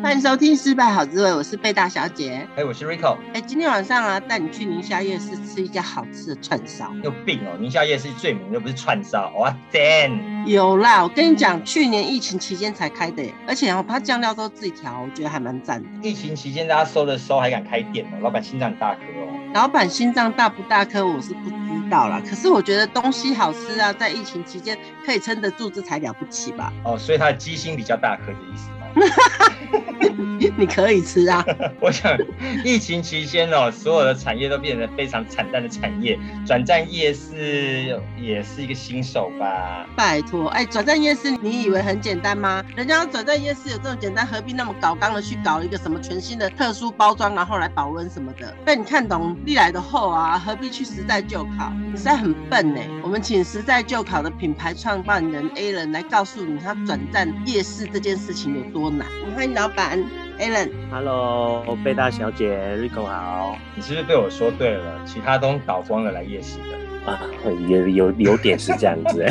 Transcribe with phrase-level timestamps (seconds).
[0.00, 2.46] 欢迎收听《失败好滋味》，我是贝大小姐。
[2.56, 3.16] 哎，我是 Rico。
[3.34, 6.90] 哎，今天晚上啊，带你去宁夏夜市吃一家好吃的串烧。
[7.04, 7.56] 有病哦！
[7.60, 10.10] 宁夏夜市最名的不是串烧，哇天！
[10.46, 15.88] 有啦，我跟你讲，去年疫情期间才开的，而且哦，它酱料都自己调，我觉得还蛮赞的。
[16.02, 19.28] 疫情期间大家收的时候还敢开店哦，老板心脏大颗哦。
[19.54, 21.56] 老板心脏大不大颗，我是不知
[21.90, 22.20] 道啦。
[22.28, 26.72] 可是我觉得东西好吃啊，在疫情期间可以撑得住，这才了不起吧？
[26.84, 28.70] 哦，所以他的鸡心比较大颗的意思。
[30.56, 31.44] 你可以吃啊！
[31.80, 32.16] 我想
[32.64, 39.86] 疫情期间哦，所有的产业都变成非常惨淡的产业，转战夜市也是一个新手吧？
[39.96, 42.62] 拜托，哎，转战夜市你以为很简单吗？
[42.76, 48.54] 人家转战夜市有这么简单，何必那么搞刚的去搞一个什么全新的特殊包装，然后来保温什么的？
[48.64, 51.72] 被你看懂历来的后啊，何必去实在就考？
[51.90, 52.80] 你实在很笨呢。
[53.02, 59.06] 我们请实在就考的品牌创办人 A 人来告诉你，他转战夜市这件事情有多难。
[59.34, 59.96] 欢迎老板。
[60.40, 63.56] Alan，Hello，贝大小姐，Rico 好。
[63.76, 65.00] 你是不是被我说对了？
[65.06, 67.20] 其他都倒光了来夜市的啊，
[67.68, 69.24] 有有有点是这样子，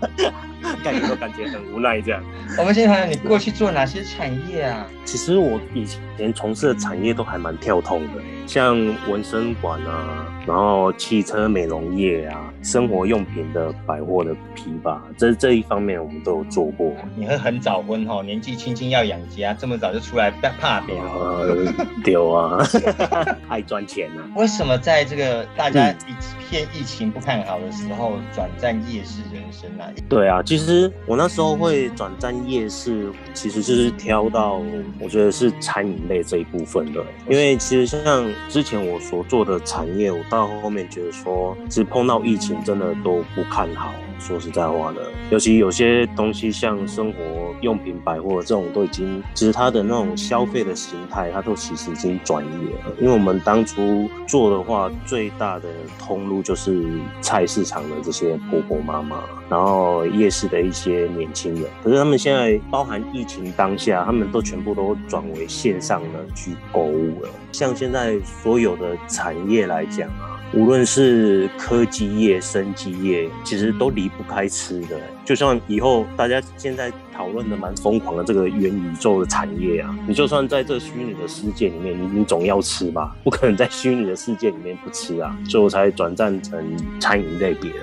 [0.82, 2.22] 感觉都感觉很无奈这样。
[2.58, 4.86] 我们先谈谈你过去做哪些产业啊？
[5.04, 5.84] 其实我以
[6.16, 8.76] 前从事的产业都还蛮跳通的，像
[9.08, 16.92] 纹身馆啊，然后汽车美容业啊，生活用品的百货的批发，这这一方面我们都有做过。
[17.16, 22.64] 你会很早婚哈，年纪轻轻要养家，这么早就出来怕别人丢啊，
[23.48, 24.20] 爱赚钱啊。
[24.36, 26.14] 为什么在这个大家一
[26.50, 29.88] 片疫情不看好的时候，转战夜市人生啊？
[30.08, 34.60] 对啊，其实我那时候会转战夜市，其实就是挑到。
[35.00, 43.92] 我觉得是餐饮类这一部分的，因为其实像之前我所做的产业，我到后面觉得说，只碰到疫情真的都不看好。
[44.18, 47.18] 说实在话的，尤其有些东西像生活
[47.60, 52.94] 用品、百货这种，都已经其实它的那种消费的形态，它都其实已经转移了。
[53.00, 56.84] 因为我们当初做的话，最大的通路就是
[57.20, 61.64] 菜市场的这些婆婆妈妈，然后夜市的一些年轻人。
[61.82, 67.28] 可是他们现在包含疫情当下，他们都全部都转为线上的去购物了。
[67.52, 70.33] 像现在所有的产业来讲啊。
[70.56, 75.00] 无论是科技业、生技业，其实都离不开吃的。
[75.24, 83.16] 就像以后大家现在讨论的蛮疯狂的这个元宇宙的产业啊，你就算在这虚拟的世界里面，你你总要吃吧？
[83.24, 87.78] 不可能在虚拟的世界里面不吃啊，所以我才转战成餐饮类别的。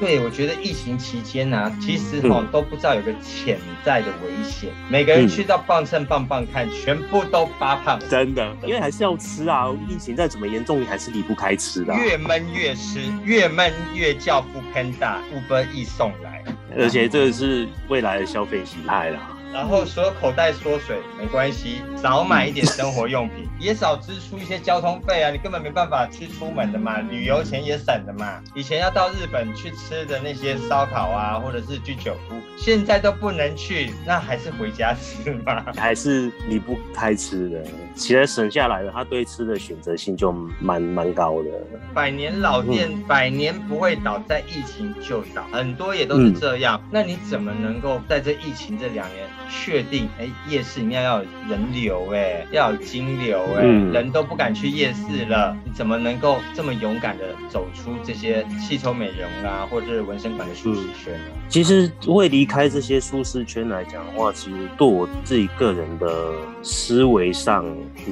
[0.00, 4.68] 对，我觉得疫情期间呢、啊，其实哈、哦、都不知道有个潜在的危险。
[4.90, 8.00] 每个人去到磅秤棒棒看，全部都发胖。
[8.10, 12.00] 真的，因为还是要吃啊，疫情再怎么严重，你还是离不开吃的、啊。
[12.00, 16.42] 越闷越吃，越闷越叫 foodpanda Uber Eats 送来。
[16.82, 19.41] 而且这个是未来的消费形态啦。
[19.52, 28.40] 然后所有口袋缩水没关系，少买一点生活用品， 也少支出一些交通费啊，你根本没办法去出门的嘛，旅游钱也省的嘛。
[28.54, 37.62] 以前要到日本去吃的那些烧烤啊，或者是居酒屋，现在都不能去，那还是回家吃嘛， 还是离不开吃的。
[37.94, 41.50] 其实省下来的，他对吃的选择性就蛮蛮高的。
[41.92, 46.80] 百年老店，嗯、百年不会倒，在疫情就倒，很多也都是这样。
[46.84, 49.28] 嗯、那你怎么能够在这疫情这两年？
[49.48, 61.30] 确定哎，夜市里面要有人流哎，要有金流哎，嗯、人都不敢去夜市了，你怎么能够这么勇敢的走出这些气球美容啊，或者是纹身馆的舒适圈呢？
[61.48, 66.32] 其实会离开这些舒适圈来讲的话，其实对我自己个人的
[66.62, 67.64] 思维上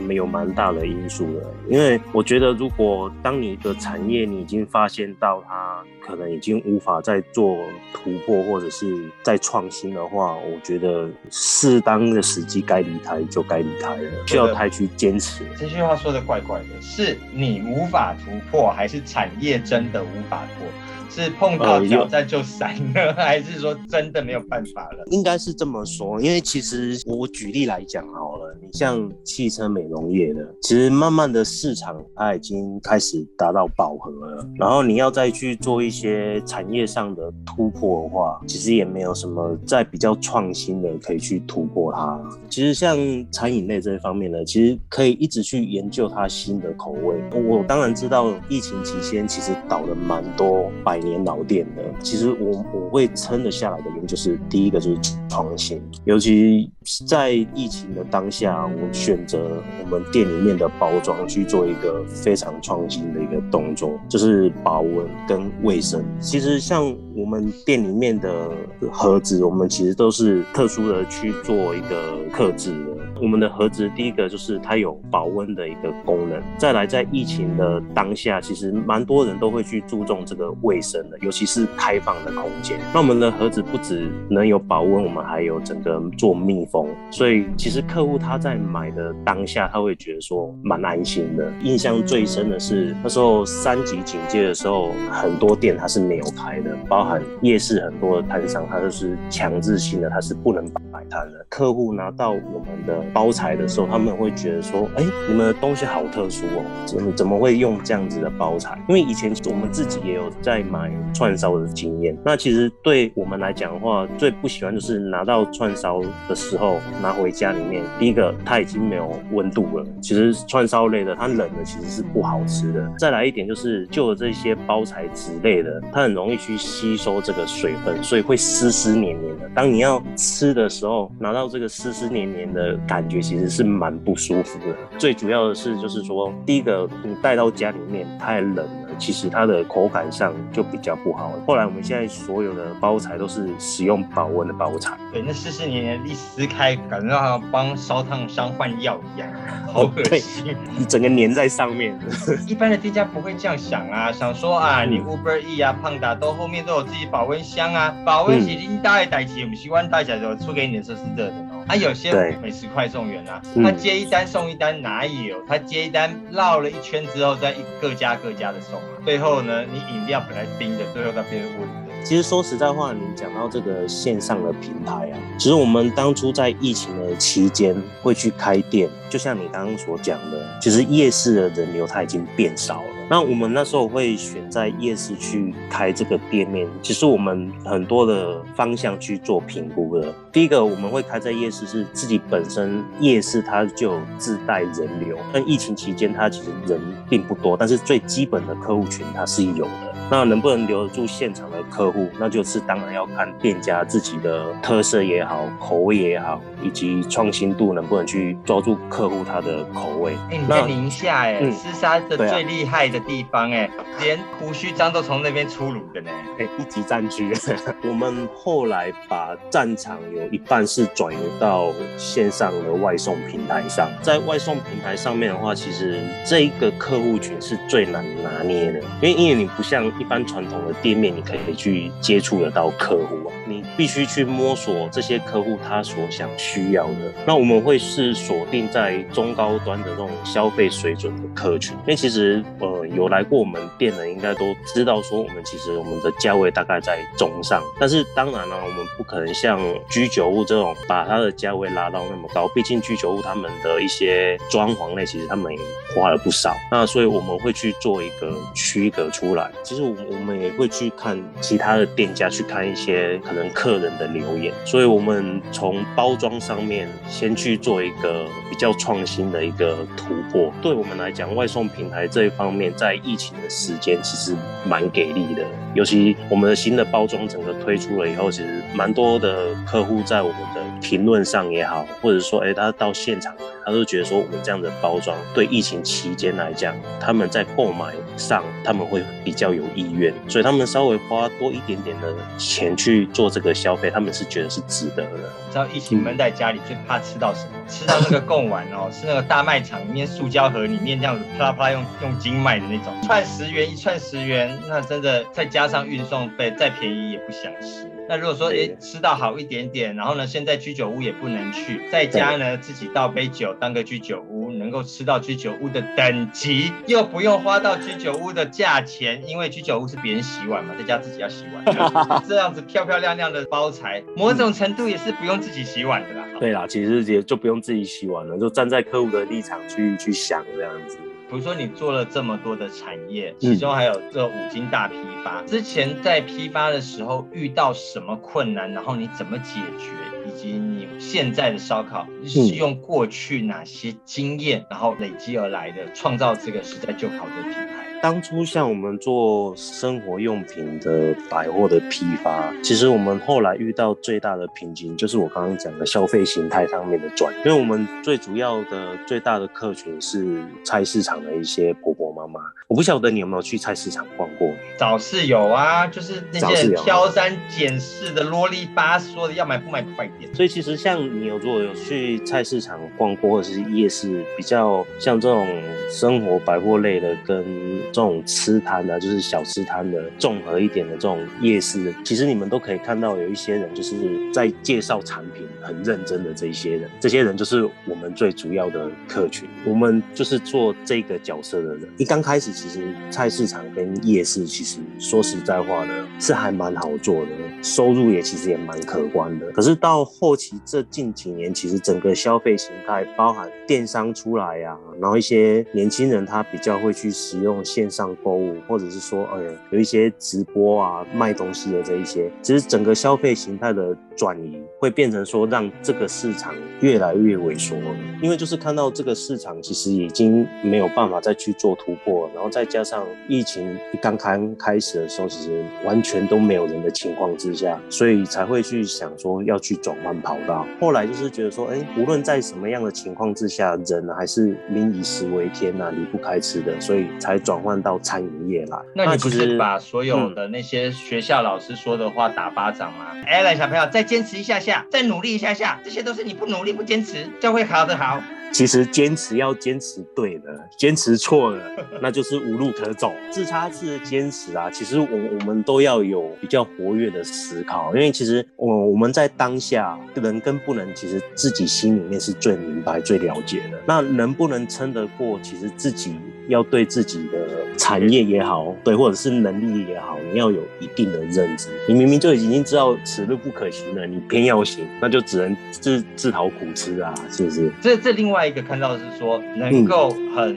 [0.06, 7.56] 没有蛮大的因素的，因为我觉得如果当你的产业你已经发现到它可能已经无法再做
[7.92, 11.08] 突破或者是再创新的话，我觉得。
[11.30, 15.44] 适当的时机该离开就该离开了，需要太去坚持。
[15.58, 20.66] 这句话说的怪怪的，是你无法突破，还是产业真的无法破？
[21.10, 25.04] 是碰到挑战就散了， 还是说真的没有办法了？
[25.06, 34.46] 应该是这么说，因为其实我举例来讲好了，你像汽车美容业的，其实慢慢的市场它已经开始达到饱和了。
[34.56, 42.20] 然后你要再去做一些产业上的突破的话，其实也没有什么在比较创新的可以去突破它。
[42.48, 42.96] 其实像
[43.30, 47.20] 餐饮类这一方面呢，其实可以一直去研究它新的口味。
[47.48, 51.82] 我当然知道疫情期间其实倒了蛮多百年老店的。
[52.02, 54.98] 其实我我会撑得下来的原因就是第一个就是
[55.30, 56.68] 创新，尤其
[57.06, 66.04] 在疫情的当下，我选择我们店里面的包装去做一个非常创新的一个动作，就是保温跟卫生。
[66.18, 66.84] 其实像
[67.14, 68.50] 我们店里面的
[68.90, 73.00] 盒子，我们其实都是特殊的去做一个克制的。
[73.22, 82.80] 我们的盒子第一个就是它有保温的一个功能，再来在疫情的当下，其实蛮多人都会去注重这个卫生的，尤其是开放的空间。
[82.94, 91.50] 那我们的盒子不只能有保温，我们还有整个做密封，所以其实客户他在买的当下，他会觉得说蛮安心的。
[91.62, 101.46] 印象最深的是那时候三级警戒的时候，很多店它是没有开的，包含夜市很多的摊商，它都是强制性的，它是不能摆摊的。
[101.48, 108.78] 客户拿到我们的包材的时候，他们会觉得说：“哎、你们的东西好特殊哦，怎么怎么会用这样子的包材？
[108.88, 112.16] 因为以前我们自己也有在买串烧的经验。
[112.24, 119.84] 那其实对我们来讲的话，最不喜欢就是拿到串烧的时候拿回家里面，第一个它已经没有温度了。
[120.00, 122.90] 其实串烧类的，它冷了其实是不好吃的。
[122.98, 129.50] 再来一点就是旧的这些包材纸类的，它很容易去吸收这个水分，所以会湿湿黏黏的。
[129.54, 133.06] 当你要吃的时候，拿到这个湿湿黏黏的感。
[133.10, 134.66] 觉其实是蛮不舒服的。
[134.96, 138.64] 最主要的是，就是说，第一个，你带到家里面太冷。
[139.00, 141.42] 其实它的口感上就比较不好了。
[141.46, 144.96] 后来我们现在所有的包材都是使用保温的包材。
[145.10, 149.28] 对，那湿湿黏黏一撕开，感觉好像帮烧烫伤换药一样，
[149.72, 150.54] 好恶心。
[150.76, 151.98] 你整个粘在上面。
[152.46, 161.49] 一般的店家不会这样想啊，想说啊，你 Uber E 啊、胖达都后面都有自己保温箱啊，保温是一大袋起，我们习惯带起来就出给你的时候是热的哦。
[161.70, 162.12] 啊，有些
[162.42, 165.40] 美食快送员啊，他接一单送一单，哪有？
[165.46, 168.80] 他接一单绕了一圈之后，再各家各家的送。
[169.04, 171.89] 最后呢，你饮料本来冰的，最后它变温的。
[172.02, 182.88] 其实说实在话，你讲到这个线上的平台啊，其实我们当初在疫情的期间会去开店，就像你刚刚所讲的，其实夜市的人流它已经变少了。
[183.08, 190.12] 那我们那时候会选在夜市去开这个店面，其实我们很多的方向去做评估的。
[190.32, 199.89] 第一个，我们会开在夜市，是自己本身夜市它就自带人流，但疫情期间它其实人并不多，但是最基本的客户群它是有的。
[200.10, 210.14] 那能不能留得住现场的客户，那就是当然要看店家自己的特色也好，口味也好，以及创新度能不能去抓住客户他的口味。
[210.28, 216.10] 哎、欸，你在宁夏哎、欸，厮杀、嗯、的最厉害的地方哎、欸，啊、连胡须张都从那边出炉的呢。
[216.38, 217.32] 哎、欸，一级战区。
[217.84, 229.88] 我们后来把战场有一半是转移到线上的外送平台上，在外送平台上面的话，其实这一个客户群是最难拿捏的，因为因为你不像。
[230.00, 237.12] 一般传统的店面，你可以去接触得到客户啊，你必须去摸索这些客户他所想需要的。
[237.26, 249.58] 那我们会是锁定在中高端的这种消费水准的客群，因为其实呃有来过我们店的，应该都知道说我们其实我们的价位大概在中上，但是当然了，我们不可能像
[249.88, 255.58] 居酒屋这种把它的价位拉到那么高，毕竟居酒屋他们的一些装潢类，其实他们也
[255.94, 256.54] 花了不少。
[256.70, 259.96] 那所以我们会去做一个区隔出来，其实我。
[260.10, 270.52] 我们也会去看其他的店家，去看一些可能客人的留言，所以我们从包装上面先去做一个比较创新的一个突破。
[270.60, 275.44] 对我们来讲，外送平台这一方面在疫情的时间其实蛮给力的，
[275.74, 283.34] 尤其我们的新的包装整个推出了以后，其实蛮多的客户在我们的评论上也好，或者说哎，他到现场。
[283.62, 295.32] 他都觉得说，我们这样的包装对疫情期间来讲，他们在购买上他们会比较有意愿，所以他们稍微花多一点点的钱去做这个消费，他们是觉得是值得的。
[295.50, 297.52] 知道疫情闷在家里最怕吃到什么？
[297.68, 307.88] 吃到那个贡丸哦， 是那个大卖场里面塑胶盒里面这样子啪啦啪啦用用金卖的那种，串十元一串十元，那真的再加上运送费，再便宜也不想吃。
[308.10, 321.64] 那如果说诶吃到好一点点，然后呢，现在居酒屋也不能去，在家呢自己倒杯酒当个居酒屋，能够吃到居酒屋的等级，又不用花到居酒屋的价钱，因为居酒屋是别人洗碗嘛，在家自己要洗碗，
[322.26, 326.26] 这样子漂漂亮亮的包材，某种程度也是不用自己洗碗的啦。
[326.40, 330.98] 对啦，其实也就不用自己洗碗了，就站在客户的立场去去想这样子。
[331.30, 339.90] 比如说你做了这么多的产业，其中还有这五金大批发，之前在批发的时候遇到什么困难，然后你怎么解决，
[340.26, 347.86] 以及你现在的烧烤是用过去哪些经验，然后累积而来的，创造这个时代就好的品牌。
[348.02, 362.40] 当初像我们做生活用品的百货的批发，其实我们后来遇到最大的瓶颈，就是我刚刚讲的消费形态上面的转，因为我们最主要的最大的客群是菜市场的一些婆婆妈妈。
[362.68, 364.48] 我不晓得你有没有去菜市场逛过？
[364.80, 370.34] 早是有啊，就是那些挑三拣四的啰里吧嗦的，要买不买快点。
[370.34, 375.46] 所以其实像你有如果有去菜市场逛过，或者是夜市，比较像这种
[375.90, 377.44] 生活百货类的跟。
[377.92, 383.96] 这种吃摊的，就是小吃摊的综合一点的这种夜市，其实你们都可以看到有一些人就是
[384.32, 389.48] 在介绍产品很认真的这一些人，这些人就是我们最主要的客群。
[389.64, 391.88] 我们就是做这个角色的人。
[391.98, 397.30] 一刚开始，其实菜市场跟夜市，其实说实在话呢，是还蛮好做的，
[397.62, 399.50] 收入也其实也蛮可观的。
[399.52, 417.76] 可是到后期这近几年，其实整个消费形态，包含电商出来呀、啊，然后一些年轻人他比较会去使用线上购物，或者是说，呃，有一些直播啊，卖东西的这一些，其实整个消费形态的转移会变成说，让这个市场越来越萎缩。
[418.22, 430.66] 因为就是看到这个市场其实已经没有办法再去做突破，然后再加上疫情刚刚开始的时候，其实完全都没有人的情况之下，所以才会去想说要去转换跑道。
[430.80, 437.80] 后来就是觉得说，哎，无论在什么样的情况之下，人还是民以食为天呐、啊，离不开吃的，所以才转换。
[437.80, 443.12] 到餐饮业来，那你不是把所有的那些学校老师说的话打巴掌吗？
[443.24, 448.20] 哎、嗯，来小朋友，再坚持一下下，再努力一下下，这些都是你不努力不坚持就会考得好。
[448.52, 451.62] 其实坚持要坚持对了，坚持错了，
[452.02, 453.12] 那就是无路可走。
[453.30, 463.78] 自差自的坚持啊，其实我我们都要有比较活跃的思考，因为其实我我们在当下能跟不能，其实自己心里面是最明白、最了解的。
[463.86, 466.16] 那能不能撑得过，其实自己
[466.48, 467.38] 要对自己的
[467.78, 471.68] 产业也好，对，或者是能力也好，你要有一定的认知。
[471.86, 477.72] 你明明就已经知道此路不可行了，你偏要行，那就只能自自讨苦吃啊，是不是？
[477.80, 478.39] 这这另外。
[478.40, 480.56] 另外一个看到的是说，能够很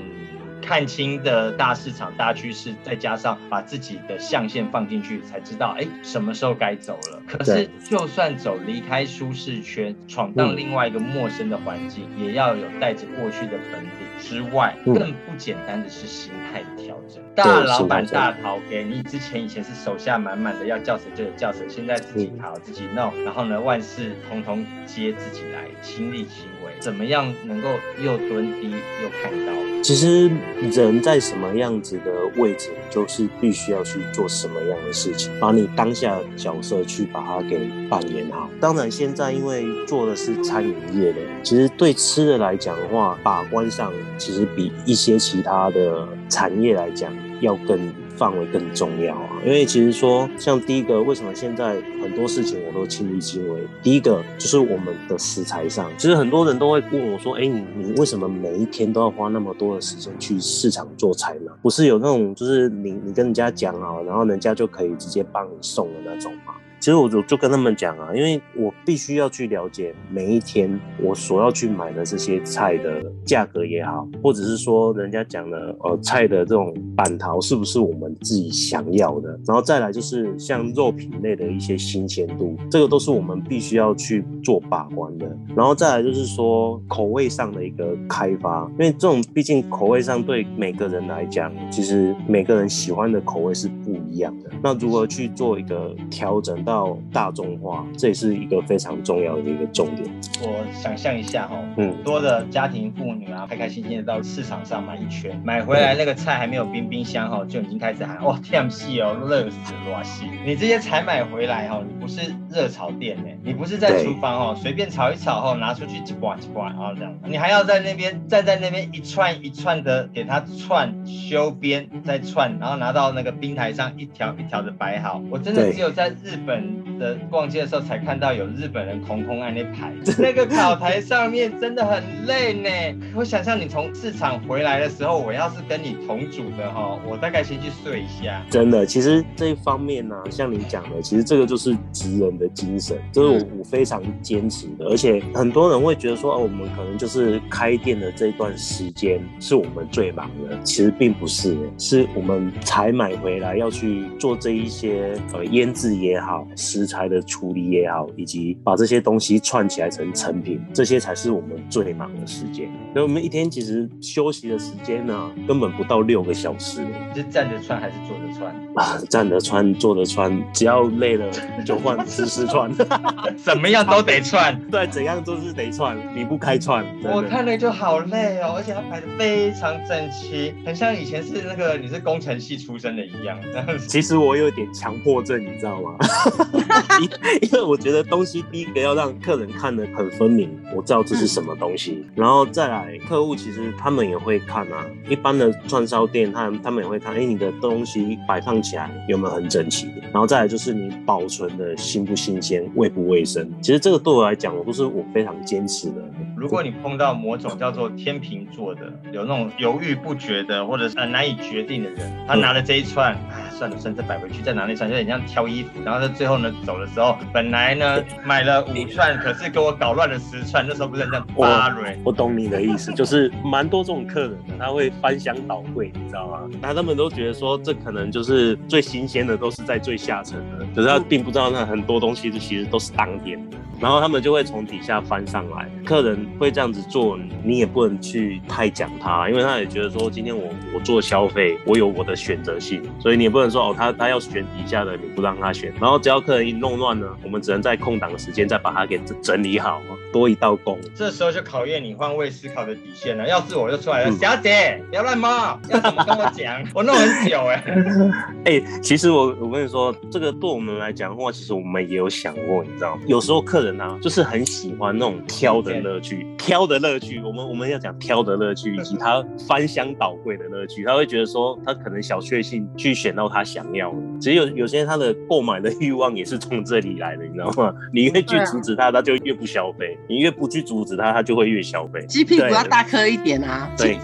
[0.62, 7.22] 看清的大市场、大趋势，再加上把自己的象限放进去，才知道哎，什么时候该走了。
[7.28, 13.90] 可是，就算走离开舒适圈，闯荡另外一个陌生的环境，也要有带着过去的本领
[14.20, 17.22] 之外，更不简单的是心态的调整。
[17.36, 27.70] 大老板大逃给你之前，以前是手下满满的，要叫谁就有叫谁，现在自己逃自己弄，然后呢，万事通通接自己来，亲力亲为，怎么样能够
[28.02, 29.52] 又蹲低又看高？
[29.84, 30.30] 其实
[30.72, 38.50] 人在什么样子的位置，就是必须要去做什么样的事情，把你当下的角色去把它给扮演好。
[38.62, 47.12] 当然，现在因为做的是餐饮业的，其实对吃的来讲的话，把关上其实比一些其他的产业来讲。
[47.42, 47.78] 要更
[48.16, 53.68] 范围更重要啊，因为其实说像第一个，为什么现在很多事情我都亲力亲为？
[53.82, 61.52] 第一个就是我们的食材上，其实很多人都会问我说：“哎，你你为什么每一天都要花那么多的时间去市场做菜呢？
[61.62, 85.26] 不是有那种就是你你跟人家讲好，然后人家就可以直接帮你送的那种吗？”其实我就就跟他们讲啊，因为我必须要去了解每一天我所要去买的这些菜的价格也好，或者是说人家讲的呃菜的这种板桃是不是我们自己想要的，然后再来就是像肉品类的一些新鲜度，这个都是我们必须要去做把关的。
[85.56, 94.50] 然后再来就是说口味上的一个开发，因为这种毕竟口味上对每个人来讲，其实每个人喜欢的口味是不一样的。
[94.62, 100.10] 那如何去做一个调整到到大众化，这也是一个非常重要的一个重点。
[100.42, 110.26] 我想象一下哈，嗯，多的家庭妇女啊，开开心心的到市场上买一圈，买回来那个菜还没有冰冰箱哈，就已经开始喊哇天气哦，热死了西。
[110.44, 125.22] 你这些才买回来哈，你不是热炒店呢，你不是在厨房哦，随便炒一炒后拿出去几挂几挂啊这样，你还要在那边站在那边一串一串的给它串修边再串，然后拿到那个冰台上一条一条的摆好。
[125.30, 126.63] 我真的只有在日本。
[126.64, 133.00] 馆的逛街的时候，才看到有日本人空空按那牌， 那个烤台上面真的很累呢。
[133.16, 138.44] 我想象你从市场回来的时候，我要是跟你同组的哈，我大概先去睡一下。
[138.50, 144.86] 真的，其实这一方面呢、啊，像你讲的，其实这个就是职人的精神，这、就是我我非常坚持的。
[144.86, 162.70] 而且很多人会觉得说，哦，我们可能就是开店的这段时间是我们最忙的，其实并不是，是我们才买回来要去做这一些呃腌制也好，食材的处理也好，以及把这些东西串起来成成品，这些才是我们最忙的时间。
[162.94, 166.86] 所以我们一天其实休息的时间呢、啊，根本不到六个小时。
[167.16, 168.54] 是站着串还是坐着串？
[168.76, 171.30] 啊，站着串，坐着串，只要累了
[171.66, 172.72] 就换姿势串，
[173.38, 174.60] 怎么样都得串。
[174.70, 176.86] 对，怎样都是得串，离不开串。
[177.04, 183.40] 我看了就好累哦，而且它排的非常整齐，很像以前是那个你是工程系出身的一样。
[183.88, 185.96] 其实我有点强迫症，你知道吗？
[187.42, 203.50] 因为我觉得东西第一个要让客人看得很分明，我知道这是什么东西，然后再来客户其实他们也会看啊，一般的串烧店他他们也会看，哎，你的东西摆放起来有没有很整齐，然后再来就是你保存的新不新鲜，卫不卫生。
[203.62, 206.02] 其实这个对我来讲，我都是我非常坚持的。
[206.44, 208.82] 如果你碰到某种叫做天秤座的，
[209.14, 215.70] 有那种犹豫不决的，或者是难以决定的人，他拿了这一串，哎，算了算了，再摆回去，再拿那串，就很像挑衣服。
[215.86, 220.68] 然后在最后呢，走的时候，本来呢买了五串，可是给我搞乱了十串。
[220.68, 221.98] 那时候不是很像八瑞？
[222.04, 226.42] 我懂你的意思， 就是蛮多这种客人的，他会翻箱倒柜，你知道吗？
[226.62, 233.56] 那他们都觉得说，这可能就是最新鲜的，都是在最下层的，可是他并不知道那很多东西其实都是当天的。
[233.84, 245.74] 然后他们就会从底下翻上来，客人会这样子做，你也不能去太讲他，因为他也觉得说，今天我我做消费，我有我的选择性，所以你也不能说哦，他他要选底下的，你不让他选。
[245.82, 249.82] 然后只要客人一弄乱呢，我们只能在空档的时间再把它给整理好，
[250.14, 250.80] 多一道工。
[250.96, 253.28] 这时候就考验你换位思考的底线了。
[253.28, 255.30] 要是我就出来了，嗯、小姐不要乱摸，
[255.70, 256.64] 要怎么跟我讲？
[256.74, 258.12] 我弄很久哎、欸。
[258.46, 263.02] 哎、欸，其实我我跟你说，这个对我们来讲的话，其实我们也有想过，你知道吗？
[263.08, 263.73] 有时候客人。
[264.02, 267.22] 就是很喜欢那种挑的乐趣，挑的乐趣。
[267.24, 270.84] 我们我们要讲挑的乐趣，以及他翻箱倒柜的乐趣。
[270.84, 273.98] 他会觉得说，他可能小确幸去选到他想要的。
[274.20, 277.74] 只有有些他的购买的欲望也是从这里来的，你知道吗？
[277.94, 282.06] 你越去阻止他，他就越不消费；你越不去阻止他，他就会越消费。
[282.08, 283.98] 鸡屁股要大颗一点啊，对，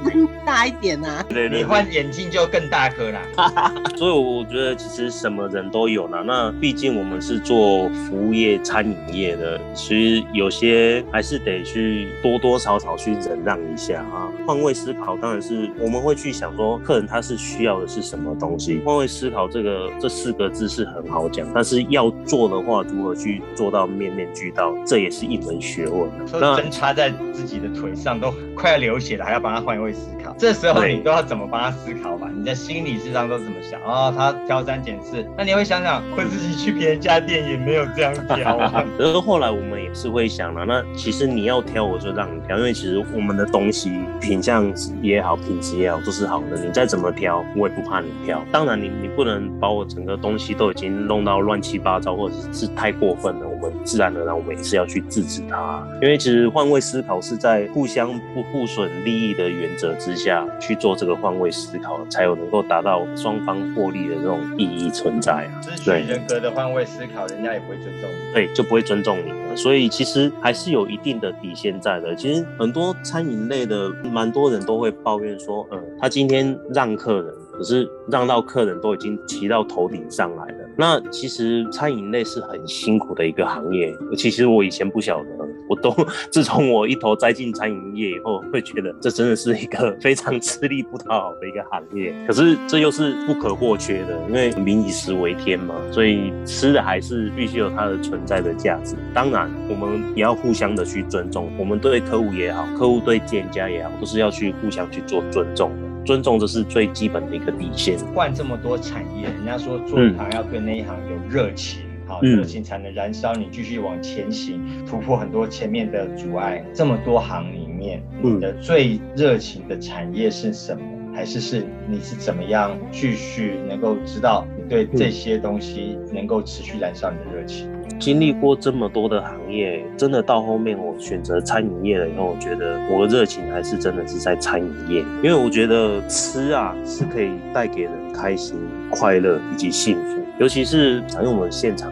[0.45, 1.23] 大一点啊。
[1.29, 3.21] 对对，对，你换眼镜就更大颗啦。
[3.97, 6.23] 所以我觉得其实什么人都有啦。
[6.25, 9.58] 那毕竟我们是做服务业、餐饮业的。
[9.73, 18.81] 其实有些还是得去多多少少去忍让一下啊，换位思考当然是我们会去想说，客人他是需要的是什么东西。
[18.83, 26.09] 换位思考这个这四个字是很好讲，但是要做的话，如何去做到面面俱到，这也是一门学问。
[26.33, 32.29] 那针插在自己的腿上都快要流血了，还要帮他换位思考，这时候你都要怎么帮他思考吧？
[32.35, 34.11] 你在心理智商都怎么想啊？
[34.15, 38.83] 他挑三拣四，那你会想想，我自己去别人家店也没有这样挑啊。
[38.99, 44.69] 然后后来我们也是会想了，那其实你要挑，我就让你挑，因为其实我们的东西品相
[45.01, 46.61] 也好，品质也好，都是好的。
[46.61, 48.43] 你再怎么挑，我也不怕你挑。
[48.51, 53.48] 当然你，你你不能把我整个东西都已经弄到乱七八糟，或者是太过分了。
[53.61, 55.87] 我们自然而然，我们也是要去制止它。
[56.01, 65.61] 因为其实换位思考是在互相不互损利益的原则之下去做这个换位思考，才有能够达到双方获利的这种意义存在啊。
[65.85, 68.33] 对人格的换位思考，人家也不会尊重你。
[68.33, 69.55] 对，就不会尊重你。
[69.55, 72.15] 所以其实还是有一定的底线在的。
[72.15, 80.68] 其实很多餐饮类的，蛮多人都会抱怨说，嗯，他今天让客人，可是让到客人都已经骑到头顶上来了。
[80.79, 83.93] 那其实餐饮类是很辛苦的一个行业。
[84.15, 85.27] 其实我以前不晓得，
[85.67, 85.93] 我都
[86.31, 92.15] 自从我一头栽进餐饮业以后，会觉得这真的是一个非常吃力不讨好的一个行业。
[92.25, 98.95] 可是这又是不可或缺的，因为民以食为天嘛，所以吃的还是必须有它的存在的价值。
[99.13, 105.73] 当然，我们也要互相的去尊重，我们对客户也好，客户对店家也好，都是要去互相去做尊重。
[106.05, 107.97] 尊重这是最基本的一个底线。
[108.13, 116.63] 换这么多产业，人家说做一行要对那一行有热情，好、嗯，热情才能燃烧你继续往前行，突破很多前面的阻碍。
[116.73, 120.81] 这么多行里面，你的最热情的产业是什么？
[121.11, 127.67] 还是是你是怎么样继续能够知道你对这些东西能够持续燃烧你的热情？
[127.97, 138.57] 经历过这么多的行业，真的到后面我选择餐饮业了以后，我觉得我的热情还是真的是在餐饮业，因为我觉得吃啊是可以带给人开心、
[138.89, 141.91] 快乐以及幸福，尤其是因为我们现场。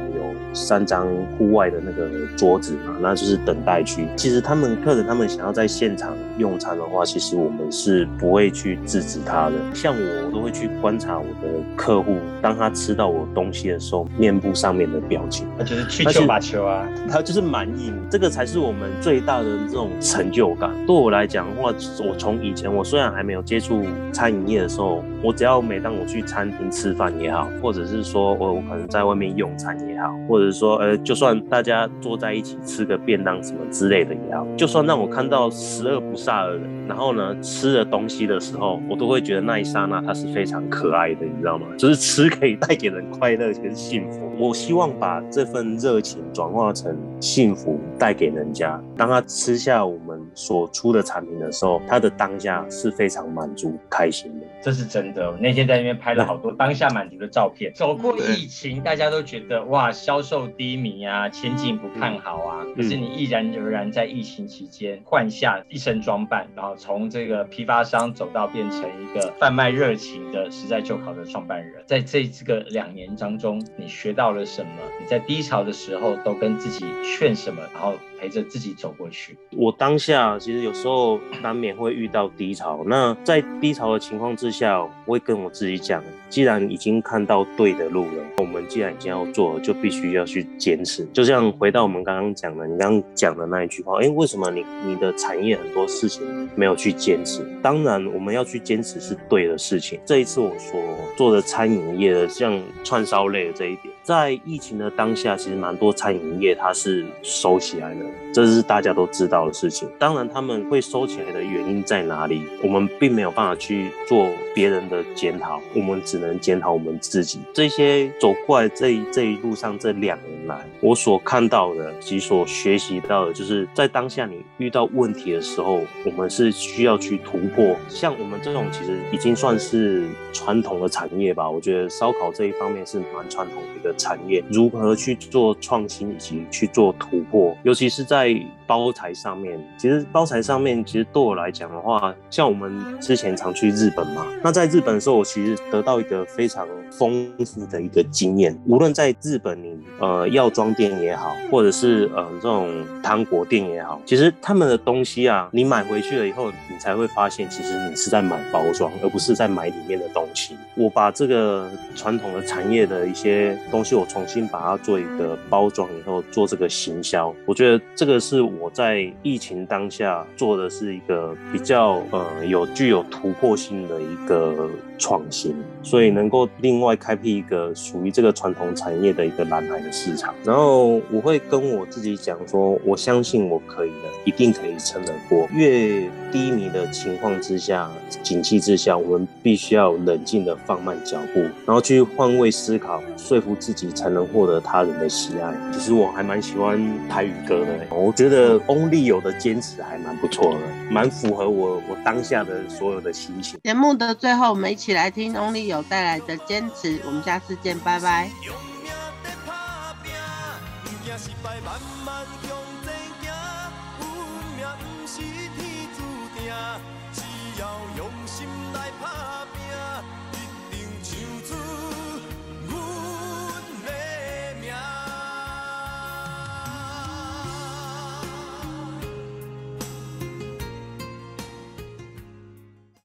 [0.65, 4.08] 三张户外的那个桌子嘛，那就是等待区。
[4.15, 9.56] 其实他们客人他们想要在现场用餐的话，其实我们是不会去制止他的。
[9.74, 20.72] 像我都会去观察我的客户，当他吃到我东西的时候，面部上面的表情，那就是去球把球啊，他就是满意，这个才是我们最大的这种成就感。
[20.86, 41.68] 对我来讲的话，我从以前我虽然还没有接触餐饮业的时候，我只要每当我去餐厅吃饭也好，或者是说我我可能在外面用餐也好，或者说呃，就算大家坐在一起吃个便当什么之类的也好，就算让我看到十恶不赦的人，然后呢吃了东西的时候，我都会觉得那一刹那他是非常可爱的，你知道吗？
[41.78, 44.32] 就是吃可以带给人快乐跟幸福。
[44.38, 48.80] 我希望把这份热情转化成幸福，带给人家。
[48.96, 54.46] 当他吃下我们所出的产品的时候，他的当下是非常满足、开心的。
[54.62, 55.32] 这是真的。
[55.32, 57.72] 我那天在那边拍了 好多当下满足的照片。
[57.74, 62.65] 走过疫情，大家都觉得哇，销售低迷啊，前景不看好啊。
[62.76, 71.82] 可是你毅然而然在疫情期间换下一身装扮，然后从这个批发商走到变成一个贩卖热情的实在就考的创办人。
[71.86, 74.71] 在这这个两年当中，你学到了什么？
[75.00, 77.62] 你在低潮的时候都跟自己劝什么？
[77.73, 77.95] 然后。
[78.19, 79.38] 陪着自己走过去。
[79.51, 82.84] 我当下其实有时候难免会遇到低潮。
[82.86, 91.06] 那在低潮的情况之下，我会跟我自己讲：既然已经看到对的路了，我们既然已经要做，就必须要去坚持。
[91.13, 97.45] 就像回到我们刚刚讲的，你刚刚讲的那一句话，哎，为什么你你的产业很多事情没有去坚持？
[97.62, 99.99] 当然，我们要去坚持是对的事情。
[100.06, 100.80] 这一次我所
[101.15, 103.93] 做的餐饮业的，像串烧类的这一点。
[104.03, 109.89] 在疫情的当下，其实蛮多餐饮业它是收起来的，这是大家都知道的事情。
[109.98, 117.39] 当然，他们会收起来的原因在哪里，我们并没有办法去做别人的检讨，我们只能检讨我们自己。
[117.54, 127.76] 这些走过来这一这一路上这两年来，我所看到的及所学习到的，就是在当下你遇到问题的时候，我们是需要去突破。
[127.89, 133.88] 像我们这种其实已经算是传统的产业吧，我觉得烧烤这一方面是蛮传统的一个。
[133.98, 138.32] 产业如何去做创新以及去做突破，尤其是是在
[138.67, 139.60] 包材上面。
[139.77, 148.56] 其实包材上面，其实对我来讲的话，像我们之前常去日本嘛，那在日本的时候，我其实得到一个非常丰富的一个经验。
[148.67, 160.56] 无论在日本，你呃药妆店也好，或者是呃这种糖果店也好，其实他们的东西啊，你买回去了以后，你才会发现，其实你是在买包装，而不是在买里面的东西。
[160.75, 163.97] 我把这个传统的产业的一些东西。
[163.97, 175.56] 我重新把它做一个包装以后，做这个行销，我觉得这个是我在疫情当下做的是一个比较呃有具有突破性的一个创新，
[175.88, 180.36] 所以能够另外开辟一个属于这个传统产业的一个蓝海的市场。
[180.43, 185.47] 然后我会跟我自己讲说，我相信我可以的，一定可以撑得过。
[185.54, 187.89] 越低迷的情况之下，
[188.21, 193.88] 景气之下，我们必须要冷静的放慢脚步，然后去换位思考，说服自己。
[193.97, 195.54] 才能获得他人的喜爱。
[195.71, 200.60] 其实我还蛮喜欢台语歌的，我觉得 Only 有的坚持还蛮不错的，
[200.91, 203.60] 蛮符合我我当下的所有的心情。
[203.63, 207.02] 节目的最后，我们一起来听 Only 带来的坚持。
[207.06, 208.30] 我们下次见，拜拜。